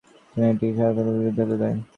[0.35, 1.75] এটি একটি সাধারণ প্রাথমিক বিদ্যালয়।